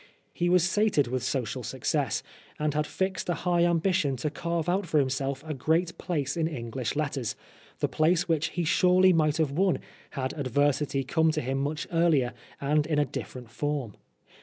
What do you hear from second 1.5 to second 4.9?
success, and had fixed a high ambition to carve out